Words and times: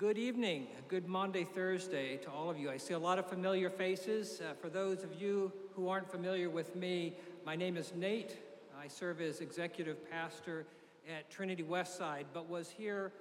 Good 0.00 0.16
evening, 0.16 0.66
good 0.88 1.06
Maundy, 1.06 1.44
Thursday 1.44 2.16
to 2.16 2.30
all 2.30 2.48
of 2.48 2.58
you. 2.58 2.70
I 2.70 2.78
see 2.78 2.94
a 2.94 2.98
lot 2.98 3.18
of 3.18 3.26
familiar 3.26 3.68
faces. 3.68 4.40
Uh, 4.40 4.54
for 4.54 4.70
those 4.70 5.04
of 5.04 5.20
you 5.20 5.52
who 5.76 5.90
aren't 5.90 6.10
familiar 6.10 6.48
with 6.48 6.74
me, 6.74 7.12
my 7.44 7.54
name 7.54 7.76
is 7.76 7.92
Nate. 7.94 8.38
I 8.82 8.88
serve 8.88 9.20
as 9.20 9.42
executive 9.42 10.10
pastor 10.10 10.64
at 11.06 11.30
Trinity 11.30 11.62
Westside, 11.62 12.24
but 12.32 12.48
was 12.48 12.70
here 12.70 13.12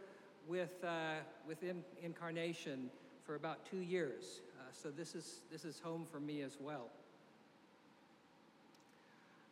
with, 0.47 0.81
uh, 0.85 1.15
with 1.45 1.63
In- 1.63 1.83
Incarnation 2.01 2.89
for 3.25 3.35
about 3.35 3.65
two 3.69 3.81
years. 3.81 4.39
Uh, 4.57 4.63
so 4.71 4.89
this 4.89 5.15
is, 5.15 5.41
this 5.51 5.65
is 5.65 5.81
home 5.81 6.07
for 6.09 6.21
me 6.21 6.43
as 6.43 6.55
well. 6.61 6.87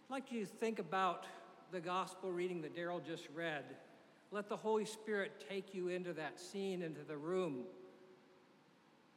I'd 0.06 0.14
like 0.14 0.32
you 0.32 0.46
to 0.46 0.46
think 0.46 0.80
about 0.80 1.26
the 1.74 1.82
gospel 1.82 2.32
reading 2.32 2.62
that 2.62 2.74
Daryl 2.74 3.06
just 3.06 3.28
read 3.36 3.66
let 4.32 4.50
the 4.50 4.58
Holy 4.58 4.86
Spirit 4.86 5.46
take 5.50 5.74
you 5.74 5.88
into 5.88 6.14
that 6.14 6.40
scene, 6.40 6.82
into 6.82 7.04
the 7.04 7.18
room 7.18 7.64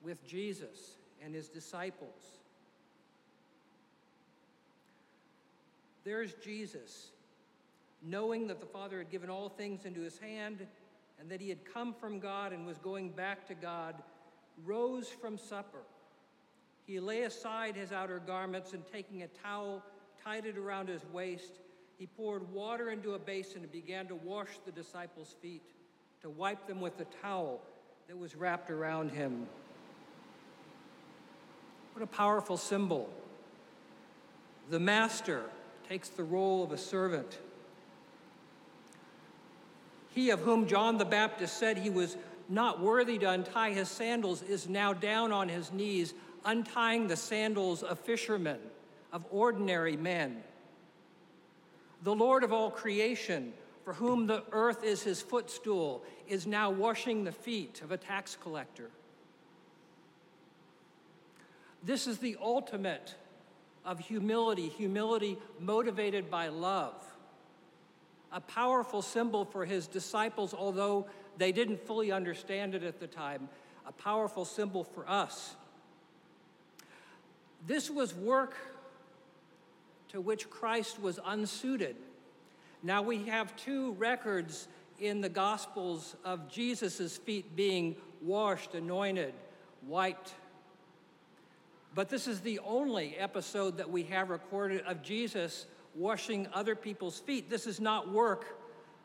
with 0.02 0.26
Jesus 0.26 0.96
and 1.22 1.34
his 1.34 1.48
disciples. 1.48 2.38
There's 6.04 6.32
Jesus, 6.34 7.08
knowing 8.02 8.46
that 8.46 8.60
the 8.60 8.66
Father 8.66 8.98
had 8.98 9.10
given 9.10 9.28
all 9.28 9.48
things 9.48 9.84
into 9.84 10.00
his 10.00 10.18
hand 10.18 10.66
and 11.18 11.30
that 11.30 11.40
he 11.40 11.48
had 11.48 11.64
come 11.64 11.92
from 11.92 12.18
God 12.18 12.52
and 12.52 12.66
was 12.66 12.78
going 12.78 13.10
back 13.10 13.46
to 13.48 13.54
God, 13.54 13.96
rose 14.64 15.08
from 15.08 15.36
supper. 15.36 15.82
He 16.86 16.98
lay 16.98 17.22
aside 17.22 17.76
his 17.76 17.92
outer 17.92 18.20
garments 18.26 18.72
and 18.72 18.84
taking 18.86 19.22
a 19.22 19.28
towel, 19.28 19.82
tied 20.24 20.46
it 20.46 20.56
around 20.56 20.88
his 20.88 21.04
waist 21.12 21.60
he 22.00 22.06
poured 22.06 22.50
water 22.50 22.88
into 22.88 23.12
a 23.12 23.18
basin 23.18 23.60
and 23.60 23.70
began 23.70 24.06
to 24.06 24.14
wash 24.14 24.48
the 24.64 24.72
disciples' 24.72 25.36
feet, 25.42 25.60
to 26.22 26.30
wipe 26.30 26.66
them 26.66 26.80
with 26.80 26.96
the 26.96 27.04
towel 27.20 27.60
that 28.08 28.16
was 28.16 28.34
wrapped 28.34 28.70
around 28.70 29.10
him. 29.10 29.46
What 31.92 32.02
a 32.02 32.06
powerful 32.06 32.56
symbol. 32.56 33.10
The 34.70 34.80
master 34.80 35.42
takes 35.90 36.08
the 36.08 36.24
role 36.24 36.64
of 36.64 36.72
a 36.72 36.78
servant. 36.78 37.38
He 40.14 40.30
of 40.30 40.40
whom 40.40 40.66
John 40.66 40.96
the 40.96 41.04
Baptist 41.04 41.58
said 41.58 41.76
he 41.76 41.90
was 41.90 42.16
not 42.48 42.80
worthy 42.80 43.18
to 43.18 43.28
untie 43.28 43.74
his 43.74 43.90
sandals 43.90 44.40
is 44.40 44.70
now 44.70 44.94
down 44.94 45.32
on 45.32 45.50
his 45.50 45.70
knees, 45.70 46.14
untying 46.46 47.08
the 47.08 47.16
sandals 47.16 47.82
of 47.82 47.98
fishermen, 47.98 48.58
of 49.12 49.26
ordinary 49.30 49.98
men 49.98 50.42
the 52.02 52.14
Lord 52.14 52.44
of 52.44 52.52
all 52.52 52.70
creation, 52.70 53.52
for 53.84 53.92
whom 53.92 54.26
the 54.26 54.42
earth 54.52 54.84
is 54.84 55.02
his 55.02 55.20
footstool, 55.20 56.02
is 56.28 56.46
now 56.46 56.70
washing 56.70 57.24
the 57.24 57.32
feet 57.32 57.80
of 57.82 57.92
a 57.92 57.96
tax 57.96 58.36
collector. 58.40 58.90
This 61.82 62.06
is 62.06 62.18
the 62.18 62.36
ultimate 62.40 63.14
of 63.84 63.98
humility, 63.98 64.68
humility 64.68 65.38
motivated 65.58 66.30
by 66.30 66.48
love. 66.48 66.94
A 68.32 68.40
powerful 68.40 69.02
symbol 69.02 69.44
for 69.44 69.64
his 69.64 69.86
disciples, 69.86 70.54
although 70.54 71.06
they 71.38 71.52
didn't 71.52 71.84
fully 71.86 72.12
understand 72.12 72.74
it 72.74 72.82
at 72.82 73.00
the 73.00 73.06
time, 73.06 73.48
a 73.86 73.92
powerful 73.92 74.44
symbol 74.44 74.84
for 74.84 75.08
us. 75.08 75.56
This 77.66 77.90
was 77.90 78.14
work 78.14 78.54
to 80.10 80.20
which 80.20 80.50
Christ 80.50 81.00
was 81.00 81.18
unsuited. 81.24 81.96
Now 82.82 83.02
we 83.02 83.24
have 83.24 83.54
two 83.56 83.92
records 83.92 84.68
in 84.98 85.20
the 85.20 85.28
Gospels 85.28 86.16
of 86.24 86.48
Jesus' 86.50 87.16
feet 87.16 87.54
being 87.54 87.96
washed, 88.20 88.74
anointed, 88.74 89.34
wiped. 89.86 90.34
But 91.94 92.08
this 92.08 92.26
is 92.26 92.40
the 92.40 92.58
only 92.60 93.16
episode 93.16 93.76
that 93.78 93.90
we 93.90 94.04
have 94.04 94.30
recorded 94.30 94.82
of 94.82 95.02
Jesus 95.02 95.66
washing 95.94 96.46
other 96.52 96.74
people's 96.74 97.18
feet. 97.18 97.50
This 97.50 97.66
is 97.66 97.80
not 97.80 98.10
work 98.10 98.58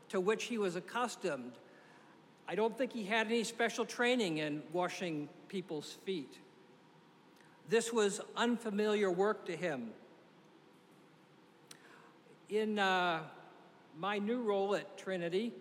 to 0.09 0.19
which 0.19 0.45
he 0.45 0.57
was 0.57 0.75
accustomed. 0.75 1.53
I 2.47 2.55
don't 2.55 2.77
think 2.77 2.93
he 2.93 3.03
had 3.03 3.27
any 3.27 3.43
special 3.43 3.85
training 3.85 4.37
in 4.37 4.61
washing 4.71 5.29
people's 5.47 5.97
feet. 6.05 6.37
This 7.69 7.91
was 7.91 8.21
unfamiliar 8.35 9.09
work 9.09 9.45
to 9.47 9.55
him 9.55 9.91
in 12.49 12.77
uh, 12.77 13.21
my 13.97 14.19
new 14.19 14.41
role 14.41 14.75
at 14.75 14.97
Trinity, 14.97 15.51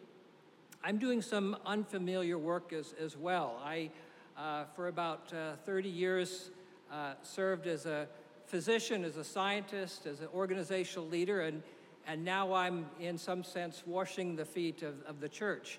I'm 0.83 0.99
doing 0.99 1.23
some 1.23 1.57
unfamiliar 1.65 2.37
work 2.37 2.73
as, 2.73 2.95
as 3.01 3.17
well. 3.17 3.61
I, 3.65 3.91
uh, 4.37 4.65
for 4.77 4.89
about 4.89 5.33
uh, 5.33 5.57
30 5.65 5.89
years, 5.89 6.51
uh, 6.93 7.15
served 7.23 7.67
as 7.67 7.87
a 7.87 8.07
physician, 8.47 9.05
as 9.05 9.17
a 9.17 9.25
scientist, 9.25 10.07
as 10.07 10.21
an 10.21 10.29
organizational 10.35 11.09
leader, 11.09 11.43
and, 11.43 11.63
and 12.07 12.23
now 12.23 12.53
I'm, 12.53 12.87
in 13.01 13.17
some 13.17 13.43
sense, 13.43 13.83
washing 13.87 14.37
the 14.37 14.45
feet 14.45 14.83
of, 14.83 15.03
of 15.05 15.21
the 15.21 15.29
church. 15.29 15.79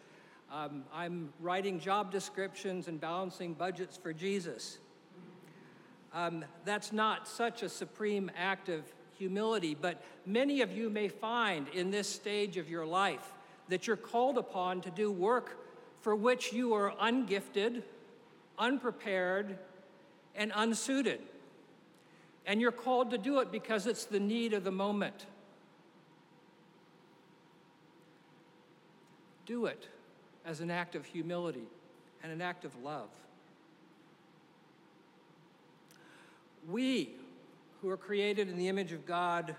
Um, 0.51 0.85
I'm 0.93 1.31
writing 1.39 1.79
job 1.79 2.11
descriptions 2.11 2.87
and 2.87 2.99
balancing 2.99 3.53
budgets 3.53 3.97
for 3.97 4.11
Jesus. 4.11 4.79
Um, 6.13 6.45
that's 6.63 6.91
not 6.91 7.27
such 7.27 7.61
a 7.61 7.69
supreme 7.69 8.31
act 8.35 8.69
of 8.69 8.81
humility. 9.17 9.75
But 9.79 10.01
many 10.25 10.61
of 10.61 10.71
you 10.71 10.89
may 10.89 11.07
find 11.07 11.67
in 11.69 11.91
this 11.91 12.09
stage 12.09 12.57
of 12.57 12.69
your 12.69 12.85
life 12.85 13.33
that 13.69 13.87
you're 13.87 13.95
called 13.95 14.37
upon 14.37 14.81
to 14.81 14.91
do 14.91 15.11
work 15.11 15.57
for 16.01 16.15
which 16.15 16.53
you 16.53 16.73
are 16.73 16.93
ungifted, 17.01 17.81
unprepared, 18.59 19.57
and 20.35 20.51
unsuited. 20.55 21.19
And 22.45 22.61
you're 22.61 22.71
called 22.71 23.11
to 23.11 23.17
do 23.17 23.39
it 23.39 23.51
because 23.51 23.87
it's 23.87 24.05
the 24.05 24.19
need 24.19 24.53
of 24.53 24.63
the 24.63 24.71
moment. 24.71 25.25
Do 29.45 29.65
it 29.65 29.87
as 30.45 30.59
an 30.59 30.69
act 30.69 30.95
of 30.95 31.05
humility 31.05 31.67
and 32.21 32.31
an 32.31 32.41
act 32.41 32.65
of 32.65 32.75
love. 32.83 33.09
We 36.67 37.11
who 37.85 37.91
are 37.91 37.97
created 37.97 38.49
in 38.49 38.57
the 38.57 38.67
image 38.67 38.93
of 38.93 39.05
God 39.05 39.55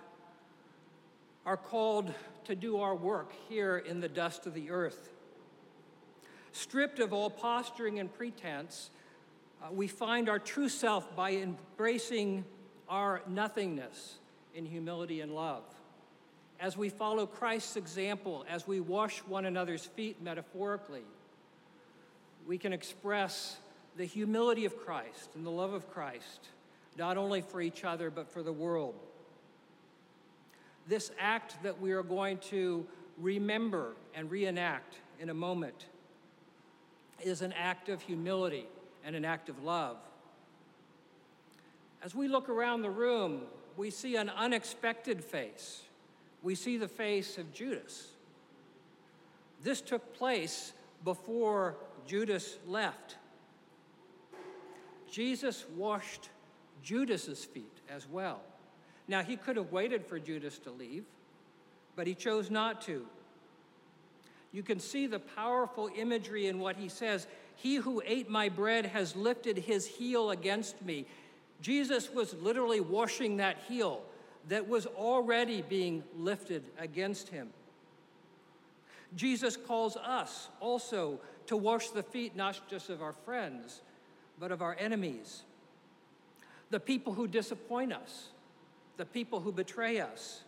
are 1.45 1.57
called 1.57 2.13
to 2.43 2.57
do 2.57 2.79
our 2.79 2.93
work 2.97 3.33
here 3.49 3.79
in 3.79 4.01
the 4.01 4.09
dust 4.09 4.49
of 4.49 4.53
the 4.53 4.69
earth. 4.69 5.13
Stripped 6.51 6.99
of 6.99 7.13
all 7.13 7.31
posturing 7.31 8.01
and 8.01 8.13
pretense, 8.13 8.91
uh, 9.63 9.69
we 9.71 9.87
find 9.87 10.29
our 10.29 10.41
true 10.41 10.69
self 10.69 11.15
by 11.15 11.35
embracing 11.35 12.45
our 12.89 13.23
nothingness 13.29 14.17
in 14.57 14.67
humility 14.67 15.21
and 15.21 15.33
love. 15.33 15.63
As 16.59 16.77
we 16.77 16.89
follow 16.89 17.29
Christ's 17.29 17.77
example, 17.77 18.45
as 18.51 18.67
we 18.67 18.81
wash 18.81 19.21
one 19.21 19.45
another's 19.45 19.85
feet 19.85 20.21
metaphorically, 20.21 21.05
we 22.45 22.59
can 22.59 22.73
express 22.73 23.59
the 23.97 24.05
humility 24.05 24.65
of 24.65 24.77
Christ 24.77 25.31
and 25.37 25.47
the 25.47 25.51
love 25.51 25.73
of 25.73 25.89
Christ 25.93 26.49
not 26.99 27.17
only 27.17 27.41
for 27.41 27.61
each 27.61 27.85
other, 27.85 28.11
but 28.11 28.31
for 28.31 28.43
the 28.43 28.53
world. 28.53 28.95
This 30.89 31.11
act 31.19 31.63
that 31.63 31.81
we 31.81 31.93
are 31.93 32.03
going 32.03 32.39
to 32.51 32.87
remember 33.19 33.97
and 34.15 34.31
reenact 34.31 34.97
in 35.21 35.31
a 35.31 35.35
moment 35.35 35.87
is 37.23 37.43
an 37.43 37.53
act 37.53 37.89
of 37.89 38.03
humility 38.03 38.67
and 39.05 39.17
an 39.17 39.25
act 39.25 39.49
of 39.49 39.63
love. 39.63 39.97
As 42.03 42.15
we 42.15 42.29
look 42.29 42.49
around 42.49 42.83
the 42.83 42.91
room, 42.91 43.43
we 43.77 43.91
see 43.91 44.17
an 44.17 44.31
unexpected 44.31 45.25
face. 45.25 45.83
We 46.43 46.55
see 46.55 46.77
the 46.77 46.89
face 46.89 47.39
of 47.39 47.53
Judas. 47.53 48.09
This 49.63 49.81
took 49.81 50.15
place 50.15 50.73
before 51.05 51.77
Judas 52.07 52.59
left. 52.67 53.17
Jesus 55.11 55.65
washed 55.77 56.29
Judas's 56.87 57.45
feet 57.45 57.81
as 57.91 58.09
well. 58.09 58.41
Now, 59.09 59.23
he 59.23 59.37
could 59.37 59.57
have 59.57 59.73
waited 59.73 60.07
for 60.07 60.21
Judas 60.21 60.57
to 60.61 60.71
leave, 60.71 61.05
but 61.97 62.07
he 62.07 62.15
chose 62.15 62.49
not 62.49 62.81
to. 62.83 63.05
You 64.53 64.63
can 64.63 64.79
see 64.79 65.09
the 65.09 65.19
powerful 65.19 65.91
imagery 65.97 66.47
in 66.47 66.61
what 66.61 66.77
he 66.77 66.89
says 66.89 67.27
He 67.57 67.77
who 67.77 68.01
ate 68.07 68.31
my 68.31 68.49
bread 68.49 68.87
has 68.87 69.17
lifted 69.17 69.59
his 69.59 69.87
heel 69.87 70.31
against 70.31 70.81
me. 70.83 71.07
Jesus 71.61 72.09
was 72.13 72.35
literally 72.35 72.81
washing 72.81 73.39
that 73.39 73.59
heel 73.67 74.03
that 74.49 74.69
was 74.69 74.87
already 74.87 75.63
being 75.63 76.05
lifted 76.17 76.63
against 76.79 77.31
him. 77.31 77.49
Jesus 79.17 79.57
calls 79.57 79.97
us 79.97 80.49
also 80.61 81.19
to 81.47 81.57
wash 81.57 81.89
the 81.91 82.03
feet 82.03 82.37
not 82.37 82.61
just 82.69 82.91
of 82.91 83.03
our 83.03 83.13
friends, 83.13 83.81
but 84.39 84.53
of 84.53 84.63
our 84.63 84.77
enemies 84.79 85.43
the 86.71 86.81
people 86.81 87.13
who 87.13 87.27
disappoint 87.27 87.93
us, 87.93 88.29
the 88.97 89.05
people 89.05 89.41
who 89.41 89.53
betray 89.53 90.01
us. 90.01 90.43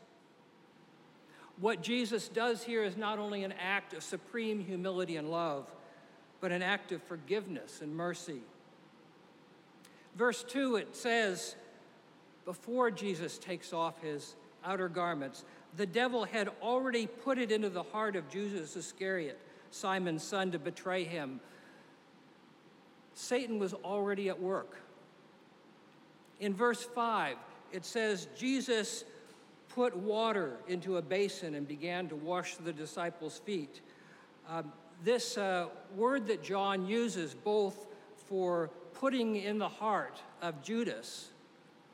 What 1.61 1.83
Jesus 1.83 2.29
does 2.29 2.63
here 2.63 2.85
is 2.85 2.97
not 2.97 3.19
only 3.19 3.45
an 3.45 3.53
act 3.53 3.93
of 3.93 4.03
supreme 4.03 4.61
humility 4.61 5.17
and 5.17 5.31
love, 5.31 5.67
but 6.41 6.53
an 6.53 6.63
act 6.63 6.93
of 6.93 7.03
forgiveness 7.03 7.81
and 7.83 7.97
mercy. 7.97 8.41
Verse 10.17 10.45
2, 10.45 10.77
it 10.77 10.95
says, 10.95 11.57
before 12.45 12.91
Jesus 12.91 13.39
takes 13.39 13.73
off 13.73 14.01
his 14.01 14.35
outer 14.65 14.89
garments, 14.89 15.45
the 15.77 15.87
devil 15.87 16.25
had 16.25 16.49
already 16.63 17.07
put 17.07 17.39
it 17.39 17.53
into 17.53 17.69
the 17.69 17.83
heart 17.83 18.17
of 18.17 18.29
Judas 18.31 18.75
Iscariot, 18.75 19.39
Simon's 19.71 20.23
son, 20.23 20.53
to 20.53 20.59
betray 20.59 21.05
him. 21.05 21.41
Satan 23.15 23.59
was 23.59 23.75
already 23.75 24.29
at 24.29 24.41
work. 24.41 24.81
In 26.41 26.55
verse 26.55 26.83
5, 26.83 27.37
it 27.73 27.85
says, 27.85 28.29
Jesus 28.37 29.05
put 29.69 29.97
water 29.97 30.57
into 30.67 30.97
a 30.97 31.03
basin 31.03 31.55
and 31.55 31.67
began 31.67 32.09
to 32.09 32.17
wash 32.17 32.57
the 32.57 32.73
disciples' 32.73 33.39
feet. 33.39 33.81
Um, 34.49 34.73
this 35.05 35.37
uh, 35.39 35.67
word 35.95 36.27
that 36.29 36.43
John 36.43 36.87
uses 36.87 37.35
both 37.35 37.87
for 38.27 38.71
putting 38.95 39.37
in 39.37 39.59
the 39.59 39.69
heart 39.69 40.21
of 40.43 40.63
Judas 40.63 41.29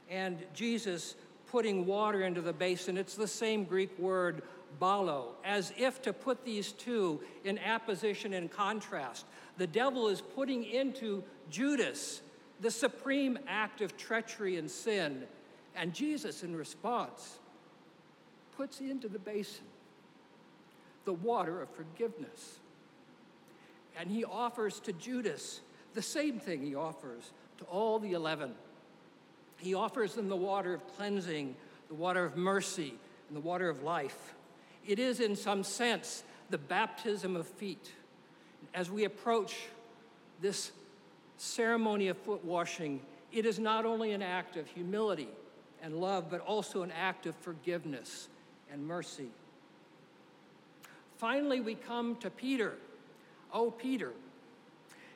and 0.08 0.38
Jesus 0.55 1.17
putting 1.46 1.87
water 1.87 2.23
into 2.23 2.41
the 2.41 2.52
basin, 2.52 2.96
it's 2.96 3.14
the 3.14 3.29
same 3.29 3.64
Greek 3.64 3.96
word, 3.99 4.43
balo, 4.81 5.26
as 5.44 5.73
if 5.79 6.02
to 6.02 6.12
put 6.12 6.44
these 6.44 6.73
two 6.73 7.20
in 7.44 7.58
apposition 7.58 8.32
and 8.32 8.50
contrast. 8.50 9.25
The 9.56 9.67
devil 9.67 10.08
is 10.08 10.20
putting 10.20 10.64
into 10.64 11.23
Judas 11.50 12.23
the 12.60 12.70
supreme 12.70 13.38
act 13.48 13.80
of 13.80 13.96
treachery 13.96 14.56
and 14.56 14.70
sin, 14.70 15.24
and 15.74 15.92
Jesus, 15.92 16.42
in 16.42 16.54
response, 16.54 17.38
puts 18.56 18.80
into 18.80 19.08
the 19.08 19.18
basin 19.18 19.64
the 21.04 21.12
water 21.12 21.60
of 21.60 21.68
forgiveness. 21.70 22.60
And 23.98 24.10
he 24.10 24.24
offers 24.24 24.80
to 24.80 24.92
Judas 24.92 25.60
the 25.94 26.02
same 26.02 26.40
thing 26.40 26.62
he 26.62 26.74
offers 26.74 27.32
to 27.58 27.64
all 27.64 27.98
the 27.98 28.12
eleven. 28.12 28.54
He 29.58 29.74
offers 29.74 30.14
them 30.14 30.28
the 30.28 30.36
water 30.36 30.74
of 30.74 30.86
cleansing, 30.96 31.56
the 31.88 31.94
water 31.94 32.24
of 32.24 32.36
mercy, 32.36 32.94
and 33.28 33.36
the 33.36 33.40
water 33.40 33.68
of 33.68 33.82
life. 33.82 34.34
It 34.86 34.98
is, 34.98 35.20
in 35.20 35.36
some 35.36 35.62
sense, 35.62 36.24
the 36.50 36.58
baptism 36.58 37.36
of 37.36 37.46
feet. 37.46 37.92
As 38.74 38.90
we 38.90 39.04
approach 39.04 39.56
this 40.40 40.72
ceremony 41.36 42.08
of 42.08 42.16
foot 42.19 42.44
washing, 42.44 43.00
it 43.32 43.46
is 43.46 43.58
not 43.58 43.84
only 43.84 44.12
an 44.12 44.22
act 44.22 44.56
of 44.56 44.66
humility 44.69 45.28
and 45.82 46.00
love, 46.00 46.31
but 46.31 46.40
also 46.40 46.82
an 46.82 46.92
act 46.92 47.26
of 47.26 47.34
forgiveness 47.36 48.28
and 48.72 48.86
mercy. 48.86 49.28
Finally, 51.19 51.60
we 51.60 51.75
come 51.75 52.16
to 52.16 52.31
Peter. 52.31 52.75
Oh, 53.52 53.70
Peter. 53.70 54.12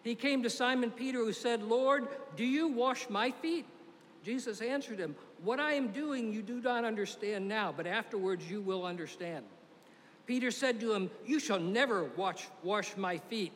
He 0.05 0.15
came 0.15 0.43
to 0.43 0.51
Simon 0.51 0.91
Peter, 0.91 1.19
who 1.19 1.33
said, 1.33 1.63
Lord, 1.63 2.09
do 2.37 2.45
you 2.45 2.69
wash 2.69 3.09
my 3.11 3.31
feet? 3.31 3.67
Jesus 4.25 4.61
answered 4.61 4.99
him, 4.99 5.17
What 5.43 5.61
I 5.61 5.73
am 5.73 5.89
doing 5.89 6.33
you 6.33 6.43
do 6.43 6.61
not 6.61 6.85
understand 6.85 7.49
now, 7.49 7.75
but 7.77 7.87
afterwards 7.87 8.49
you 8.51 8.61
will 8.61 8.85
understand. 8.85 9.45
Peter 10.27 10.51
said 10.51 10.81
to 10.81 10.93
him, 10.93 11.11
You 11.27 11.41
shall 11.41 11.61
never 11.61 12.05
wash, 12.17 12.47
wash 12.63 12.97
my 12.97 13.19
feet. 13.19 13.53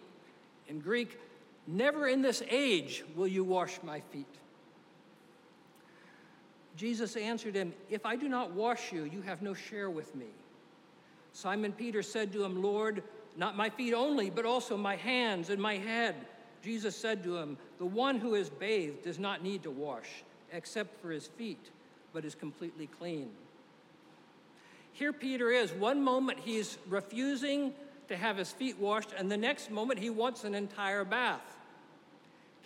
In 0.69 0.81
Greek, 0.81 1.19
never 1.67 2.09
in 2.09 2.23
this 2.23 2.43
age 2.51 3.05
will 3.15 3.29
you 3.29 3.45
wash 3.45 3.79
my 3.83 4.01
feet. 4.01 4.27
Jesus 6.77 7.17
answered 7.17 7.55
him, 7.55 7.73
If 7.91 8.07
I 8.07 8.17
do 8.17 8.29
not 8.29 8.53
wash 8.53 8.93
you, 8.93 9.05
you 9.05 9.23
have 9.23 9.43
no 9.43 9.55
share 9.55 9.91
with 9.91 10.15
me. 10.15 10.27
Simon 11.33 11.73
Peter 11.73 12.03
said 12.03 12.33
to 12.33 12.45
him, 12.45 12.63
Lord, 12.63 13.03
not 13.37 13.57
my 13.57 13.71
feet 13.71 13.95
only, 13.95 14.31
but 14.31 14.45
also 14.45 14.77
my 14.77 14.97
hands 14.97 15.51
and 15.51 15.61
my 15.61 15.77
head. 15.77 16.15
Jesus 16.63 16.97
said 16.97 17.25
to 17.25 17.37
him, 17.37 17.57
The 17.79 17.87
one 17.87 18.19
who 18.19 18.35
is 18.35 18.49
bathed 18.51 19.03
does 19.03 19.19
not 19.19 19.43
need 19.43 19.63
to 19.65 19.71
wash, 19.71 20.25
except 20.53 21.01
for 21.01 21.11
his 21.11 21.27
feet, 21.27 21.71
but 22.13 22.25
is 22.25 22.35
completely 22.35 22.87
clean. 22.87 23.31
Here 24.93 25.13
Peter 25.13 25.51
is. 25.51 25.73
One 25.73 26.03
moment 26.03 26.39
he's 26.45 26.79
refusing 26.89 27.73
to 28.09 28.17
have 28.17 28.37
his 28.37 28.51
feet 28.51 28.79
washed, 28.79 29.11
and 29.17 29.31
the 29.31 29.37
next 29.37 29.71
moment 29.71 29.99
he 29.99 30.11
wants 30.11 30.45
an 30.45 30.55
entire 30.55 31.05
bath. 31.05 31.57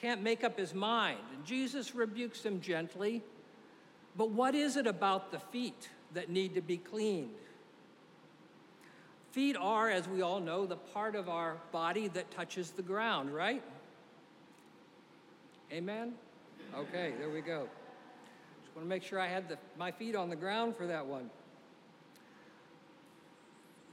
Can't 0.00 0.22
make 0.22 0.44
up 0.44 0.58
his 0.58 0.74
mind. 0.74 1.20
And 1.34 1.44
Jesus 1.44 1.94
rebukes 1.94 2.44
him 2.44 2.60
gently 2.60 3.22
but 4.16 4.30
what 4.30 4.54
is 4.54 4.76
it 4.76 4.86
about 4.86 5.30
the 5.30 5.38
feet 5.38 5.90
that 6.14 6.30
need 6.30 6.54
to 6.54 6.62
be 6.62 6.78
cleaned? 6.78 7.34
Feet 9.32 9.56
are, 9.60 9.90
as 9.90 10.08
we 10.08 10.22
all 10.22 10.40
know, 10.40 10.64
the 10.64 10.76
part 10.76 11.14
of 11.14 11.28
our 11.28 11.56
body 11.70 12.08
that 12.08 12.30
touches 12.30 12.70
the 12.70 12.82
ground, 12.82 13.34
right? 13.34 13.62
Amen? 15.70 16.14
Okay, 16.74 17.12
there 17.18 17.28
we 17.28 17.42
go. 17.42 17.68
Just 18.64 18.74
want 18.74 18.86
to 18.86 18.88
make 18.88 19.02
sure 19.02 19.20
I 19.20 19.28
had 19.28 19.48
the, 19.48 19.58
my 19.78 19.90
feet 19.90 20.16
on 20.16 20.30
the 20.30 20.36
ground 20.36 20.74
for 20.76 20.86
that 20.86 21.04
one. 21.04 21.28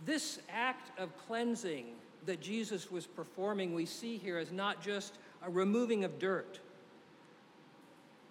This 0.05 0.39
act 0.49 0.97
of 0.99 1.17
cleansing 1.27 1.85
that 2.25 2.41
Jesus 2.41 2.91
was 2.91 3.05
performing, 3.05 3.73
we 3.73 3.85
see 3.85 4.17
here, 4.17 4.39
is 4.39 4.51
not 4.51 4.81
just 4.81 5.15
a 5.41 5.49
removing 5.49 6.03
of 6.03 6.19
dirt 6.19 6.59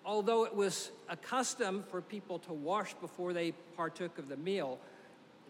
although 0.04 0.44
it 0.44 0.54
was 0.54 0.90
a 1.08 1.16
custom 1.16 1.84
for 1.88 2.00
people 2.00 2.38
to 2.40 2.52
wash 2.52 2.94
before 2.94 3.32
they 3.32 3.52
partook 3.76 4.18
of 4.18 4.28
the 4.28 4.36
meal, 4.36 4.78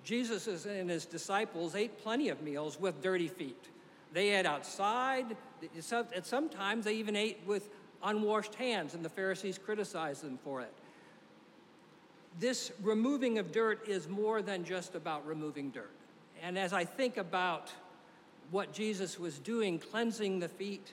Jesus 0.05 0.67
and 0.67 0.91
his 0.91 1.07
disciples 1.07 1.75
ate 1.75 2.03
plenty 2.03 2.29
of 2.29 2.43
meals 2.43 2.79
with 2.81 3.03
dirty 3.03 3.29
feet. 3.29 3.69
They 4.13 4.31
ate 4.31 4.47
outside, 4.47 5.37
and 5.75 6.25
sometimes 6.25 6.85
they 6.85 6.95
even 6.95 7.17
ate 7.17 7.41
with 7.47 7.71
unwashed 8.03 8.57
hands, 8.57 8.95
and 8.95 9.05
the 9.05 9.09
Pharisees 9.09 9.59
criticized 9.59 10.23
them 10.23 10.39
for 10.43 10.61
it. 10.61 10.73
This 12.39 12.73
removing 12.83 13.39
of 13.39 13.53
dirt 13.53 13.89
is 13.89 14.09
more 14.09 14.43
than 14.43 14.65
just 14.65 14.95
about 14.95 15.27
removing 15.27 15.71
dirt. 15.71 15.91
And 16.43 16.59
as 16.59 16.73
I 16.73 16.85
think 16.85 17.17
about 17.17 17.73
what 18.51 18.73
Jesus 18.73 19.19
was 19.19 19.39
doing, 19.39 19.79
cleansing 19.79 20.41
the 20.41 20.49
feet, 20.49 20.93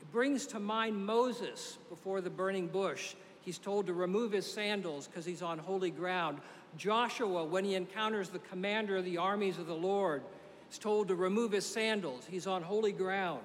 it 0.00 0.12
brings 0.12 0.46
to 0.48 0.60
mind 0.60 1.04
Moses 1.04 1.78
before 1.88 2.20
the 2.20 2.30
burning 2.30 2.68
bush. 2.68 3.14
He's 3.40 3.58
told 3.58 3.86
to 3.86 3.94
remove 3.94 4.32
his 4.32 4.50
sandals 4.50 5.06
because 5.08 5.24
he's 5.24 5.42
on 5.42 5.58
holy 5.58 5.90
ground. 5.90 6.38
Joshua, 6.76 7.44
when 7.44 7.64
he 7.64 7.74
encounters 7.74 8.28
the 8.28 8.38
commander 8.38 8.98
of 8.98 9.06
the 9.06 9.16
armies 9.16 9.58
of 9.58 9.66
the 9.66 9.74
Lord, 9.74 10.22
is 10.70 10.78
told 10.78 11.08
to 11.08 11.14
remove 11.14 11.52
his 11.52 11.64
sandals. 11.64 12.26
He's 12.30 12.46
on 12.46 12.62
holy 12.62 12.92
ground. 12.92 13.40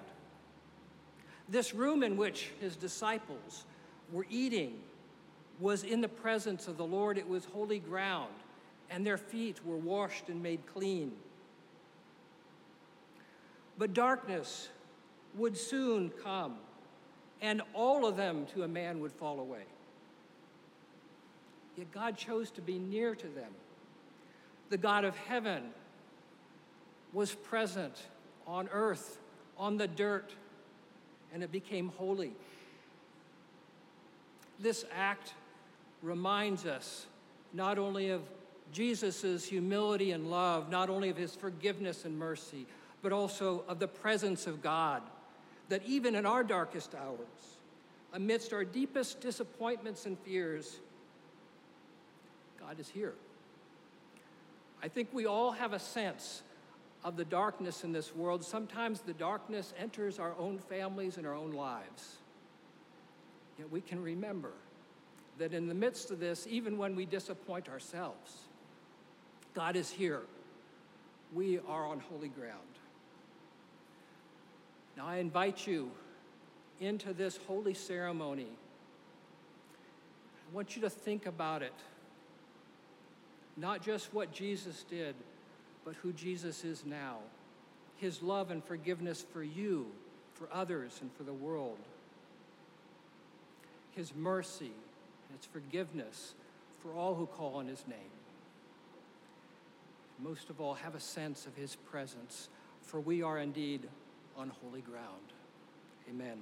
This 1.47 1.73
room 1.73 2.03
in 2.03 2.17
which 2.17 2.51
his 2.59 2.75
disciples 2.75 3.65
were 4.11 4.25
eating 4.29 4.79
was 5.59 5.83
in 5.83 6.01
the 6.01 6.09
presence 6.09 6.67
of 6.67 6.77
the 6.77 6.85
Lord. 6.85 7.17
It 7.17 7.27
was 7.27 7.45
holy 7.45 7.79
ground, 7.79 8.33
and 8.93 9.03
their 9.03 9.17
feet 9.17 9.59
were 9.65 9.75
washed 9.75 10.29
and 10.29 10.41
made 10.41 10.59
clean. 10.67 11.11
But 13.75 13.93
darkness 13.95 14.69
would 15.35 15.57
soon 15.57 16.11
come, 16.23 16.57
and 17.41 17.63
all 17.73 18.05
of 18.05 18.15
them 18.15 18.45
to 18.53 18.61
a 18.61 18.67
man 18.67 18.99
would 18.99 19.11
fall 19.11 19.39
away. 19.39 19.63
Yet 21.75 21.91
God 21.91 22.15
chose 22.15 22.51
to 22.51 22.61
be 22.61 22.77
near 22.77 23.15
to 23.15 23.27
them. 23.27 23.51
The 24.69 24.77
God 24.77 25.05
of 25.05 25.17
heaven 25.17 25.63
was 27.13 27.33
present 27.33 27.99
on 28.45 28.69
earth, 28.71 29.17
on 29.57 29.77
the 29.77 29.87
dirt, 29.87 30.35
and 31.33 31.41
it 31.41 31.51
became 31.51 31.91
holy. 31.97 32.33
This 34.59 34.85
act 34.95 35.33
reminds 36.03 36.67
us 36.67 37.07
not 37.53 37.79
only 37.79 38.09
of 38.09 38.21
Jesus' 38.71 39.45
humility 39.45 40.11
and 40.11 40.29
love, 40.29 40.69
not 40.69 40.89
only 40.89 41.09
of 41.09 41.17
his 41.17 41.35
forgiveness 41.35 42.05
and 42.05 42.17
mercy, 42.17 42.65
but 43.01 43.11
also 43.11 43.63
of 43.67 43.79
the 43.79 43.87
presence 43.87 44.47
of 44.47 44.61
God 44.61 45.01
that 45.69 45.81
even 45.85 46.15
in 46.15 46.25
our 46.25 46.43
darkest 46.43 46.93
hours, 46.95 47.57
amidst 48.13 48.53
our 48.53 48.63
deepest 48.63 49.21
disappointments 49.21 50.05
and 50.05 50.17
fears, 50.19 50.79
God 52.59 52.79
is 52.79 52.89
here. 52.89 53.13
I 54.81 54.87
think 54.87 55.09
we 55.13 55.25
all 55.25 55.51
have 55.51 55.73
a 55.73 55.79
sense 55.79 56.43
of 57.03 57.17
the 57.17 57.25
darkness 57.25 57.83
in 57.83 57.91
this 57.91 58.15
world. 58.15 58.43
Sometimes 58.43 59.01
the 59.01 59.13
darkness 59.13 59.73
enters 59.79 60.19
our 60.19 60.35
own 60.37 60.59
families 60.59 61.17
and 61.17 61.25
our 61.25 61.35
own 61.35 61.51
lives. 61.51 62.17
Yet 63.57 63.71
we 63.71 63.81
can 63.81 64.01
remember 64.01 64.51
that 65.37 65.53
in 65.53 65.67
the 65.67 65.73
midst 65.73 66.11
of 66.11 66.19
this, 66.19 66.45
even 66.47 66.77
when 66.77 66.95
we 66.95 67.05
disappoint 67.05 67.69
ourselves, 67.69 68.43
God 69.53 69.75
is 69.75 69.89
here. 69.89 70.21
We 71.33 71.59
are 71.67 71.85
on 71.85 71.99
holy 71.99 72.27
ground. 72.27 72.59
Now 74.97 75.07
I 75.07 75.17
invite 75.17 75.65
you 75.67 75.91
into 76.79 77.13
this 77.13 77.37
holy 77.47 77.73
ceremony. 77.73 78.47
I 80.51 80.55
want 80.55 80.75
you 80.75 80.81
to 80.83 80.89
think 80.89 81.25
about 81.25 81.61
it. 81.61 81.73
Not 83.57 83.81
just 83.83 84.13
what 84.13 84.31
Jesus 84.31 84.83
did, 84.89 85.15
but 85.85 85.95
who 85.95 86.13
Jesus 86.13 86.63
is 86.63 86.83
now. 86.85 87.17
his 88.03 88.21
love 88.21 88.51
and 88.51 88.61
forgiveness 88.63 89.25
for 89.31 89.41
you, 89.41 89.87
for 90.33 90.49
others, 90.51 90.99
and 91.01 91.09
for 91.13 91.23
the 91.23 91.33
world. 91.33 91.77
His 93.91 94.13
mercy 94.13 94.71
and 95.29 95.37
its 95.37 95.45
forgiveness 95.45 96.33
for 96.81 96.93
all 96.93 97.15
who 97.15 97.25
call 97.27 97.55
on 97.55 97.67
his 97.67 97.87
name. 97.87 97.97
Most 100.19 100.49
of 100.49 100.61
all, 100.61 100.73
have 100.75 100.95
a 100.95 100.99
sense 100.99 101.45
of 101.47 101.55
his 101.55 101.75
presence, 101.75 102.49
for 102.81 102.99
we 102.99 103.21
are 103.21 103.39
indeed 103.39 103.89
on 104.37 104.49
holy 104.49 104.81
ground. 104.81 105.33
Amen. 106.09 106.37